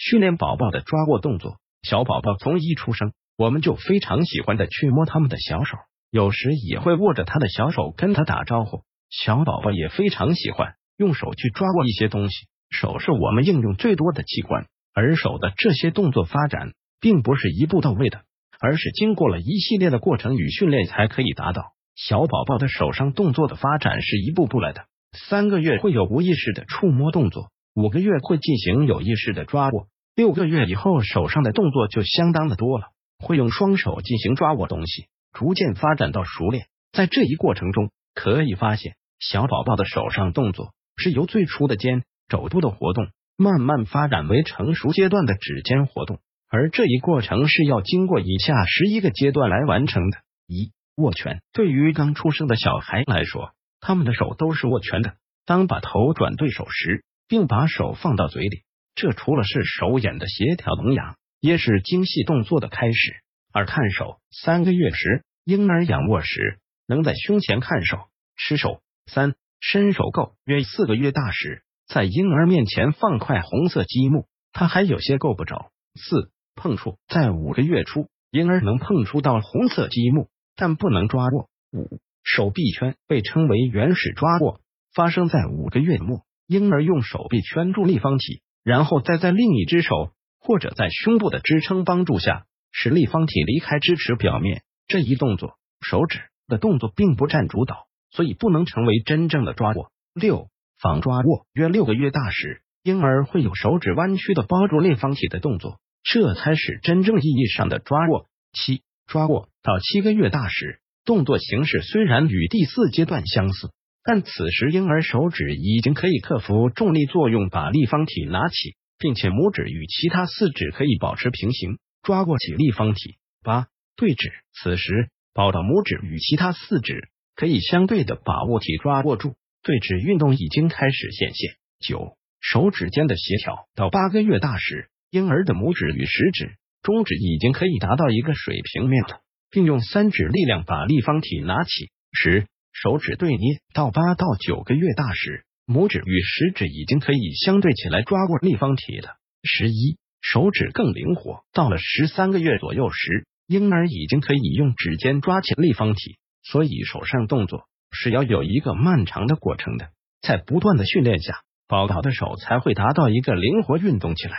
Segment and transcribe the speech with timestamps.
[0.00, 1.58] 训练宝宝的抓握动作。
[1.82, 5.76] 小宝宝从一出生，我们就非常喜欢的去摸他们的小手，
[6.10, 8.82] 有时也会握着他的小手跟他打招呼。
[9.10, 18.22] 小宝宝也非常喜欢用手去抓握一些东西，手是我们应用最多的器官，而手的这些动作发展并不是一步到位的，
[18.58, 21.74] 而是经过了一系列的过程与训练才可以达到。
[21.94, 29.88] 小宝宝的手上动作的发展是一步步来的，三个月会有无意识的触摸动作，五个月会进行有意识的抓握。
[30.14, 32.86] 六个月以后，手上的动作就相当的多了，
[33.18, 36.66] 会用双手进行抓握东西，逐渐发展到熟练。
[36.92, 46.18] 在这一过程中，可以发现小宝宝的手上动作是由最初的肩肘部的活动，慢慢发展为成熟阶段的指尖活动，
[46.48, 51.40] 而这一过程是要经过以下十一个阶段来完成的：一、握拳。
[51.52, 55.14] 对于刚出生的小孩来说，他们的手都是握拳的。
[55.46, 58.62] 当把头转对手时，并把手放到嘴里。
[58.94, 63.14] 这除了是手眼的协调能养，也是精细动作的开始。
[63.52, 67.98] 而看手，三个月时，婴儿仰卧时能在胸前看手、
[68.36, 75.70] 吃手；三伸手够，约四个月大时，在婴儿面前放块红色积木，他还有些够不着。
[75.94, 81.48] 四碰触，在五个月初，婴儿能碰触到红色积木，但不能抓握。
[81.72, 84.60] 五手臂圈被称为原始抓握，
[84.94, 88.42] 发生在五个月末，婴儿用手臂圈住立方体。
[88.62, 94.62] 然后再在另一只手或者在胸部的支撑帮助下，使立方体离开支持表面。
[94.86, 99.92] 这一动作，手指的动作并不占主导，所以不能成为真正的抓握。
[100.14, 100.48] 六
[100.80, 108.26] 仿抓握，约六个月大时，婴儿会有手指弯曲的包住立方体的动作，这才是真正意义上的抓握。
[108.52, 113.70] 七抓握到七个月大时，动作形式虽然与第四阶段相似。
[114.02, 123.16] 但此时婴儿手指已经可以克服重力作用，把立方体拿起，并且拇指与其他四指可以保持平行，抓过起立方体。
[123.42, 131.52] 八对指，此时宝岛拇指与其他四指可以相对的把物体抓握住，对指运动已经开始显现。
[131.78, 141.90] 九手指间的协调，到八个月大时，婴儿的拇指与食指、中指已经可以达到一个水平面了，并用三指力量把立方体拿起。
[142.12, 149.16] 十手指对捏到八到九个月大时，拇指与食指已经可以相对起来抓过立方体的。
[149.42, 151.44] 十一，手指更灵活。
[151.52, 156.18] 到了十三个月左右时，婴儿已经可以用指尖抓起立方体。
[156.42, 159.90] 所以手上动作是要有一个漫长的过程的，
[160.22, 164.36] 在不断的训练下，宝宝的手才会达到一个灵活运动起来。